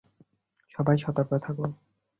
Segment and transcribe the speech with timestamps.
[0.75, 1.65] সবাই, সতর্ক থাকো।